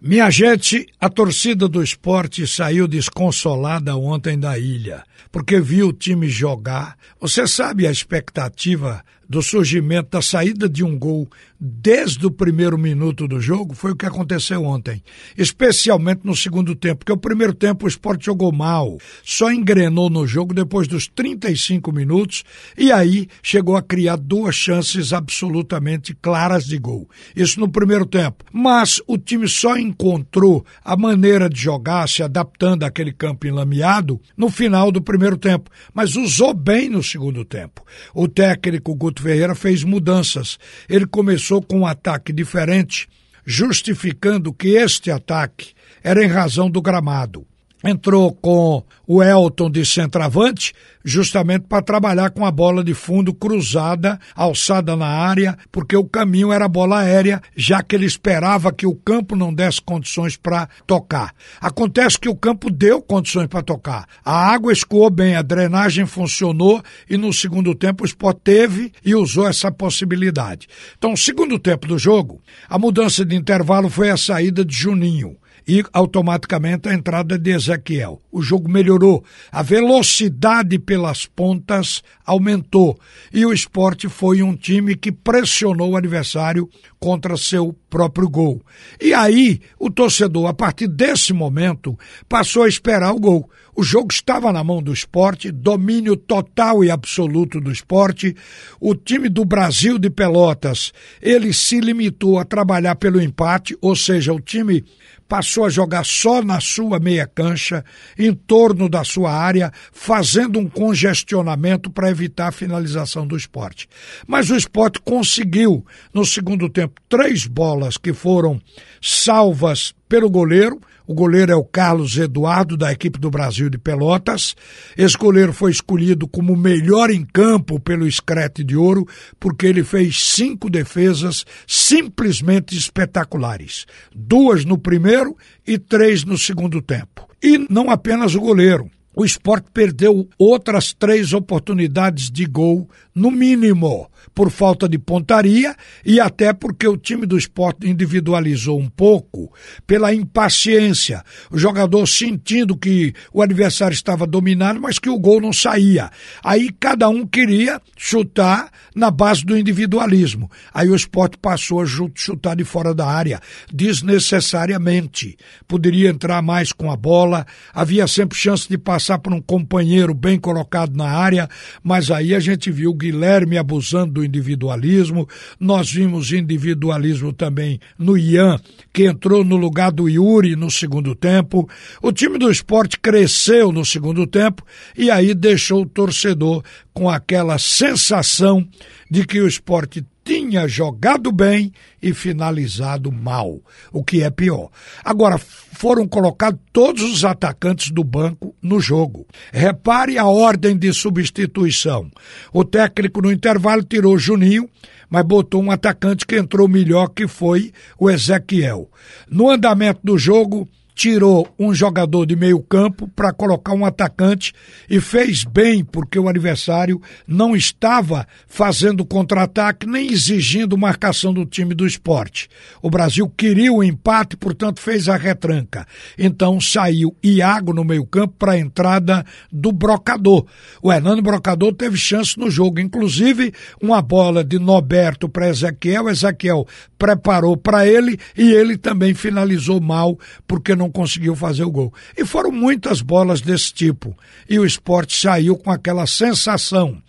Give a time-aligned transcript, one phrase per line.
[0.00, 6.28] Minha gente, a torcida do esporte saiu desconsolada ontem da ilha, porque viu o time
[6.28, 6.98] jogar.
[7.18, 11.28] Você sabe a expectativa do surgimento da saída de um gol
[11.58, 15.02] desde o primeiro minuto do jogo foi o que aconteceu ontem,
[15.36, 20.26] especialmente no segundo tempo, porque o primeiro tempo o esporte jogou mal, só engrenou no
[20.26, 22.44] jogo depois dos 35 minutos
[22.76, 27.08] e aí chegou a criar duas chances absolutamente claras de gol.
[27.34, 28.44] Isso no primeiro tempo.
[28.52, 34.50] Mas o time só encontrou a maneira de jogar, se adaptando àquele campo enlameado, no
[34.50, 37.82] final do primeiro tempo, mas usou bem no segundo tempo.
[38.14, 40.58] O técnico Guto Guto Ferreira fez mudanças.
[40.88, 43.08] Ele começou com um ataque diferente,
[43.46, 45.72] justificando que este ataque
[46.04, 47.46] era em razão do gramado
[47.84, 50.72] entrou com o Elton de centroavante,
[51.04, 56.52] justamente para trabalhar com a bola de fundo cruzada, alçada na área, porque o caminho
[56.52, 61.32] era bola aérea, já que ele esperava que o campo não desse condições para tocar.
[61.60, 64.06] Acontece que o campo deu condições para tocar.
[64.24, 69.14] A água escoou bem, a drenagem funcionou e no segundo tempo o Sport teve e
[69.14, 70.66] usou essa possibilidade.
[70.98, 75.36] Então, segundo tempo do jogo, a mudança de intervalo foi a saída de Juninho
[75.66, 78.22] e automaticamente a entrada de Ezequiel.
[78.30, 82.98] O jogo melhorou, a velocidade pelas pontas aumentou
[83.32, 86.68] e o esporte foi um time que pressionou o adversário
[87.00, 88.62] contra seu próprio gol.
[89.00, 93.50] E aí o torcedor, a partir desse momento, passou a esperar o gol.
[93.76, 98.34] O jogo estava na mão do esporte, domínio total e absoluto do esporte.
[98.80, 104.32] O time do Brasil de Pelotas, ele se limitou a trabalhar pelo empate, ou seja,
[104.32, 104.82] o time
[105.28, 107.84] passou a jogar só na sua meia cancha,
[108.18, 113.88] em torno da sua área, fazendo um congestionamento para evitar a finalização do esporte.
[114.26, 118.58] Mas o esporte conseguiu, no segundo tempo, três bolas que foram
[119.02, 120.80] salvas pelo goleiro.
[121.06, 124.56] O goleiro é o Carlos Eduardo, da equipe do Brasil de Pelotas.
[124.98, 129.06] Esse goleiro foi escolhido como melhor em campo pelo Screte de Ouro,
[129.38, 133.86] porque ele fez cinco defesas simplesmente espetaculares.
[134.12, 137.28] Duas no primeiro e três no segundo tempo.
[137.40, 138.90] E não apenas o goleiro.
[139.14, 146.20] O esporte perdeu outras três oportunidades de gol, no mínimo por falta de pontaria e
[146.20, 149.52] até porque o time do esporte individualizou um pouco
[149.86, 151.22] pela impaciência.
[151.50, 156.10] O jogador sentindo que o adversário estava dominado, mas que o gol não saía.
[156.42, 160.50] Aí cada um queria chutar na base do individualismo.
[160.72, 163.40] Aí o esporte passou a chutar de fora da área,
[163.72, 165.36] desnecessariamente.
[165.68, 170.38] Poderia entrar mais com a bola, havia sempre chance de passar por um companheiro bem
[170.38, 171.48] colocado na área,
[171.82, 175.28] mas aí a gente viu o Guilherme abusando do individualismo.
[175.60, 178.58] Nós vimos individualismo também no Ian,
[178.92, 181.68] que entrou no lugar do Yuri no segundo tempo.
[182.02, 184.64] O time do esporte cresceu no segundo tempo
[184.96, 188.66] e aí deixou o torcedor com aquela sensação
[189.10, 191.72] de que o esporte tinha jogado bem
[192.02, 193.60] e finalizado mal,
[193.92, 194.70] o que é pior.
[195.04, 199.24] Agora, foram colocados todos os atacantes do banco no jogo.
[199.52, 202.10] Repare a ordem de substituição.
[202.52, 204.68] O técnico no intervalo tirou Juninho,
[205.08, 208.90] mas botou um atacante que entrou melhor, que foi o Ezequiel.
[209.30, 214.54] No andamento do jogo, tirou um jogador de meio campo para colocar um atacante
[214.88, 221.74] e fez bem porque o adversário não estava fazendo contra-ataque nem exigindo marcação do time
[221.74, 222.48] do esporte.
[222.80, 225.86] O Brasil queria o empate, portanto fez a retranca.
[226.18, 230.46] Então saiu Iago no meio campo para a entrada do Brocador.
[230.80, 233.52] O Hernando Brocador teve chance no jogo, inclusive
[233.82, 236.66] uma bola de Noberto para Ezequiel, Ezequiel
[236.98, 241.92] preparou para ele e ele também finalizou mal porque não não conseguiu fazer o gol.
[242.16, 244.16] E foram muitas bolas desse tipo.
[244.48, 247.02] E o esporte saiu com aquela sensação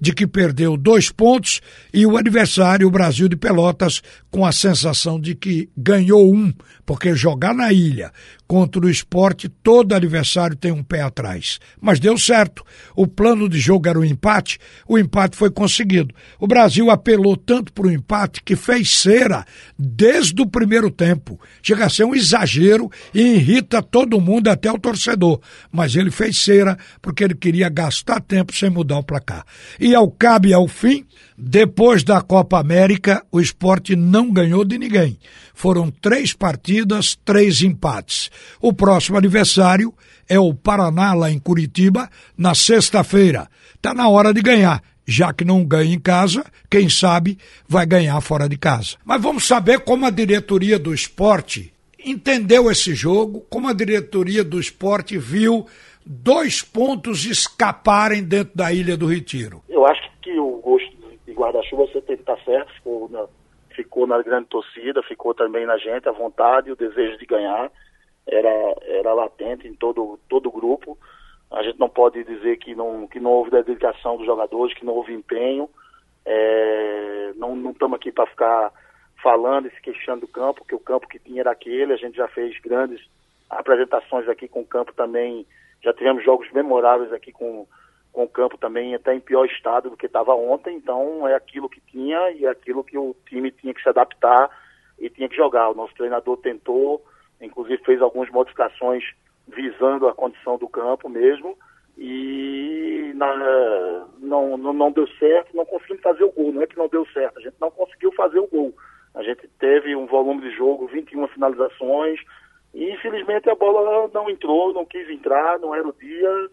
[0.00, 1.60] de que perdeu dois pontos
[1.92, 6.52] e o adversário, o Brasil de Pelotas, com a sensação de que ganhou um,
[6.84, 8.12] porque jogar na ilha
[8.46, 11.58] contra o esporte, todo adversário tem um pé atrás.
[11.80, 12.64] Mas deu certo.
[12.94, 16.14] O plano de jogo era o empate, o empate foi conseguido.
[16.38, 19.44] O Brasil apelou tanto para o empate que fez cera
[19.78, 21.40] desde o primeiro tempo.
[21.62, 25.40] Chega a ser um exagero e irrita todo mundo, até o torcedor.
[25.72, 29.44] Mas ele fez cera porque ele queria gastar tempo sem mudar o placar.
[29.80, 35.18] E ao cabe ao fim, depois da Copa América, o esporte não ganhou de ninguém.
[35.52, 38.30] Foram três partidas, três empates.
[38.60, 39.92] O próximo aniversário
[40.28, 43.48] é o Paraná, lá em Curitiba, na sexta-feira.
[43.74, 44.82] Está na hora de ganhar.
[45.06, 47.36] Já que não ganha em casa, quem sabe
[47.68, 48.96] vai ganhar fora de casa.
[49.04, 53.44] Mas vamos saber como a diretoria do esporte entendeu esse jogo?
[53.50, 55.66] Como a diretoria do esporte viu
[56.04, 59.62] dois pontos escaparem dentro da Ilha do Retiro?
[59.68, 60.63] Eu acho que o
[61.44, 63.26] guarda-chuva você estar certo, ficou na,
[63.74, 67.70] ficou na grande torcida, ficou também na gente, a vontade, o desejo de ganhar
[68.26, 70.98] era, era latente em todo, todo o grupo.
[71.50, 74.94] A gente não pode dizer que não, que não houve dedicação dos jogadores, que não
[74.94, 75.68] houve empenho.
[76.24, 78.72] É, não estamos aqui para ficar
[79.22, 81.92] falando e se queixando do campo, que o campo que tinha era aquele.
[81.92, 83.00] A gente já fez grandes
[83.48, 85.46] apresentações aqui com o campo também.
[85.82, 87.66] Já tivemos jogos memoráveis aqui com,
[88.14, 90.76] com o campo também, até em pior estado do que estava ontem.
[90.76, 94.48] Então é aquilo que tinha e é aquilo que o time tinha que se adaptar
[94.98, 95.68] e tinha que jogar.
[95.68, 97.04] O nosso treinador tentou,
[97.40, 99.04] inclusive fez algumas modificações
[99.48, 101.58] visando a condição do campo mesmo
[101.98, 106.52] e na, não, não, não deu certo, não conseguimos fazer o gol.
[106.52, 108.72] Não é que não deu certo, a gente não conseguiu fazer o gol.
[109.12, 112.20] A gente teve um volume de jogo, 21 finalizações,
[112.72, 116.48] e infelizmente a bola não entrou, não quis entrar, não era o dia.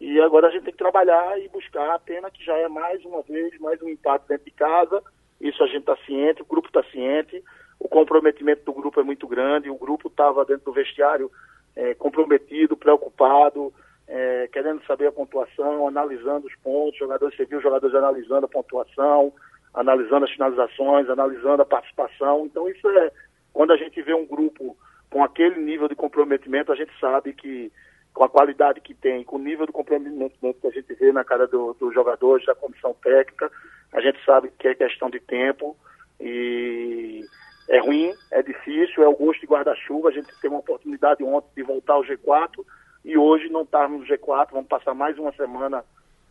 [0.00, 3.04] E agora a gente tem que trabalhar e buscar a pena que já é mais
[3.04, 5.02] uma vez, mais um empate dentro de casa.
[5.40, 7.42] Isso a gente está ciente, o grupo está ciente,
[7.80, 11.30] o comprometimento do grupo é muito grande, o grupo estava dentro do vestiário
[11.74, 13.72] é, comprometido, preocupado,
[14.06, 19.32] é, querendo saber a pontuação, analisando os pontos, jogadores, você viu jogadores analisando a pontuação,
[19.74, 22.46] analisando as finalizações, analisando a participação.
[22.46, 23.12] Então isso é,
[23.52, 24.76] quando a gente vê um grupo
[25.10, 27.70] com aquele nível de comprometimento, a gente sabe que
[28.18, 31.22] com a qualidade que tem, com o nível de comprometimento que a gente vê na
[31.22, 33.48] cara dos do jogadores, da comissão técnica,
[33.92, 35.76] a gente sabe que é questão de tempo
[36.20, 37.24] e
[37.68, 40.08] é ruim, é difícil, é o gosto de guarda-chuva.
[40.08, 42.64] A gente teve uma oportunidade ontem de voltar ao G4
[43.04, 44.48] e hoje não estarmos no G4.
[44.50, 45.84] Vamos passar mais uma semana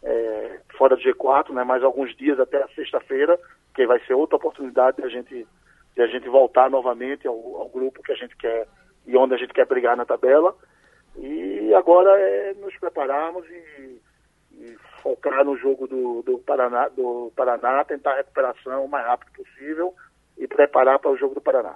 [0.04, 1.64] é, fora do G4, né?
[1.64, 3.40] mais alguns dias até a sexta-feira,
[3.74, 5.48] que vai ser outra oportunidade de a gente,
[5.96, 8.68] de a gente voltar novamente ao, ao grupo que a gente quer
[9.06, 10.54] e onde a gente quer brigar na tabela.
[11.18, 14.02] E agora é nos prepararmos e,
[14.54, 19.32] e focar no jogo do, do, Paraná, do Paraná, tentar a recuperação o mais rápido
[19.32, 19.94] possível
[20.38, 21.76] e preparar para o jogo do Paraná.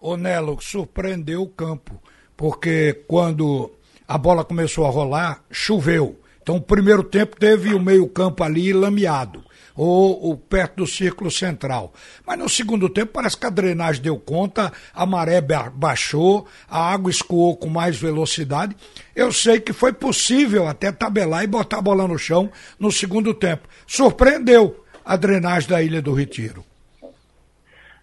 [0.00, 2.00] O Nelo, surpreendeu o campo,
[2.36, 3.70] porque quando
[4.06, 6.16] a bola começou a rolar, choveu.
[6.42, 9.44] Então, o primeiro tempo teve o meio-campo ali lameado,
[9.76, 11.92] ou, ou, perto do círculo central.
[12.26, 17.10] Mas no segundo tempo parece que a drenagem deu conta, a maré baixou, a água
[17.10, 18.76] escoou com mais velocidade.
[19.14, 23.32] Eu sei que foi possível até tabelar e botar a bola no chão no segundo
[23.32, 23.68] tempo.
[23.86, 26.64] Surpreendeu a drenagem da Ilha do Retiro.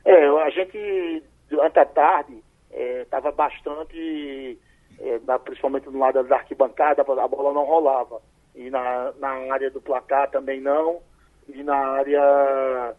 [0.06, 2.38] É, a gente, durante a tarde,
[2.72, 4.58] estava é, bastante,
[5.00, 8.22] é, principalmente no lado da arquibancada, a bola não rolava.
[8.56, 11.02] E na, na área do placar também não.
[11.48, 12.96] E na área,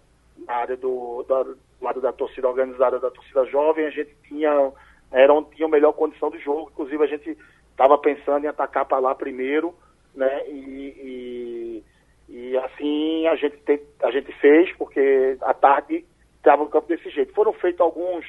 [0.46, 4.72] na área do, do lado da torcida organizada, da torcida jovem, a gente tinha,
[5.12, 6.70] era onde tinha a melhor condição de jogo.
[6.72, 7.36] Inclusive, a gente
[7.70, 9.74] estava pensando em atacar para lá primeiro,
[10.14, 10.48] né?
[10.48, 11.82] E,
[12.28, 16.04] e, e assim a gente, te, a gente fez, porque à tarde
[16.36, 17.34] estava no campo desse jeito.
[17.34, 18.26] Foram feitos alguns,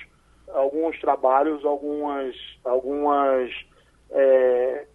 [0.53, 3.51] alguns trabalhos, algumas, algumas,
[4.11, 4.85] é,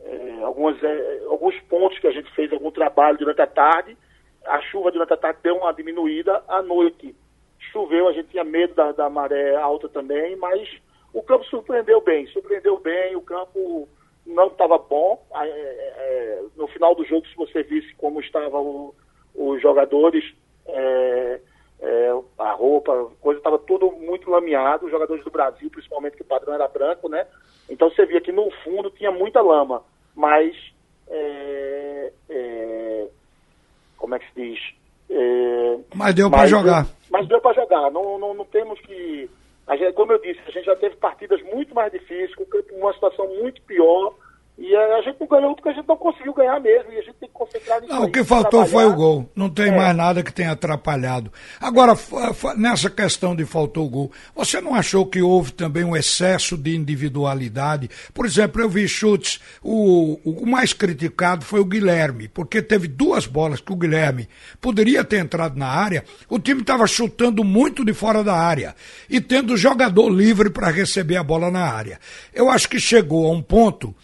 [0.00, 3.96] é, algumas é, alguns pontos que a gente fez algum trabalho durante a tarde.
[4.44, 6.42] A chuva durante a tarde deu uma diminuída.
[6.48, 7.14] À noite
[7.72, 10.68] choveu, a gente tinha medo da, da maré alta também, mas
[11.12, 13.88] o campo surpreendeu bem, surpreendeu bem, o campo
[14.26, 15.24] não estava bom.
[15.34, 18.92] É, é, no final do jogo, se você visse como estavam
[19.34, 20.24] os jogadores,
[22.64, 26.66] roupa, coisa estava tudo muito lameado, os jogadores do Brasil, principalmente que o padrão era
[26.66, 27.26] branco, né?
[27.68, 29.82] Então você via que no fundo tinha muita lama,
[30.14, 30.54] mas
[31.08, 33.06] é, é,
[33.98, 34.60] como é que se diz?
[35.10, 36.86] É, mas deu para jogar.
[37.10, 37.90] Mas deu para jogar.
[37.90, 39.30] Não, não, não temos que.
[39.78, 42.44] Gente, como eu disse, a gente já teve partidas muito mais difíceis, com
[42.76, 44.14] uma situação muito pior.
[44.56, 46.92] E a gente não ganhou porque a gente não conseguiu ganhar mesmo.
[46.92, 47.13] E a gente
[47.88, 49.30] Não, o que faltou foi o gol.
[49.34, 49.76] Não tem é.
[49.76, 51.32] mais nada que tenha atrapalhado.
[51.60, 51.96] Agora,
[52.56, 56.76] nessa questão de faltou o gol, você não achou que houve também um excesso de
[56.76, 57.88] individualidade?
[58.12, 59.40] Por exemplo, eu vi chutes.
[59.62, 64.28] O, o mais criticado foi o Guilherme, porque teve duas bolas que o Guilherme
[64.60, 66.04] poderia ter entrado na área.
[66.28, 68.74] O time estava chutando muito de fora da área
[69.08, 71.98] e tendo jogador livre para receber a bola na área.
[72.32, 73.94] Eu acho que chegou a um ponto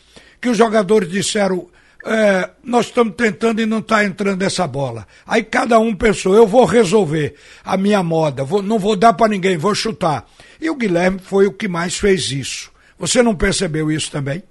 [0.41, 1.69] que os jogadores disseram:
[2.05, 5.07] é, nós estamos tentando e não está entrando essa bola.
[5.27, 9.29] Aí cada um pensou: eu vou resolver a minha moda, vou, não vou dar para
[9.29, 10.27] ninguém, vou chutar.
[10.61, 12.73] E o Guilherme foi o que mais fez isso.
[12.99, 14.43] Você não percebeu isso também?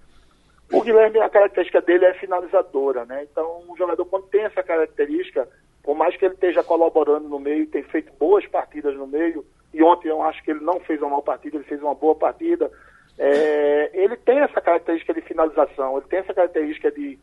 [0.71, 3.25] O Guilherme, a característica dele é finalizadora, né?
[3.31, 5.47] Então, o jogador, quando tem essa característica,
[5.83, 9.81] por mais que ele esteja colaborando no meio, tem feito boas partidas no meio, e
[9.81, 12.71] ontem eu acho que ele não fez uma mal partida, ele fez uma boa partida,
[13.17, 17.17] é, ele tem essa característica de finalização, ele tem essa característica de,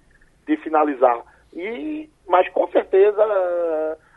[0.47, 1.23] de finalizar.
[1.53, 3.23] E, mas com certeza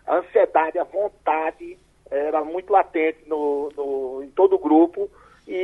[0.06, 1.78] a ansiedade, a vontade
[2.10, 5.10] era muito latente no, no, em todo o grupo.
[5.48, 5.56] E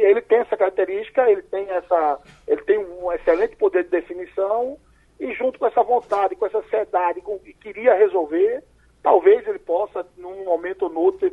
[0.00, 4.78] ele tem essa característica, ele tem essa, ele tem um excelente poder de definição.
[5.20, 8.62] E junto com essa vontade, com essa ansiedade, com que queria resolver,
[9.02, 11.30] talvez ele possa, num momento ou outro,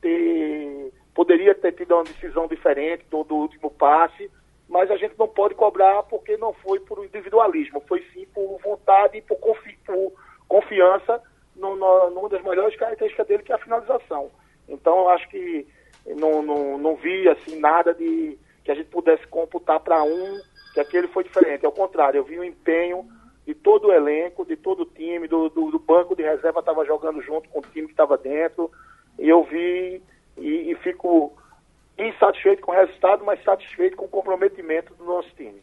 [0.00, 4.30] ter, poderia ter tido uma decisão diferente do, do último passe,
[4.70, 9.18] mas a gente não pode cobrar porque não foi por individualismo, foi sim por vontade
[9.18, 10.12] e por, confi, por
[10.46, 11.20] confiança
[11.56, 14.30] no, no, numa das melhores características dele, que é a finalização.
[14.68, 15.66] Então, eu acho que
[16.06, 20.40] não, não, não vi assim, nada de que a gente pudesse computar para um
[20.72, 21.66] que aquele foi diferente.
[21.66, 23.04] Ao contrário, eu vi o empenho
[23.44, 26.84] de todo o elenco, de todo o time, do, do, do banco de reserva estava
[26.84, 28.70] jogando junto com o time que estava dentro.
[29.18, 30.00] E eu vi
[30.38, 31.36] e, e fico
[32.00, 35.60] insatisfeito com o resultado, mas satisfeito com o comprometimento do nosso time.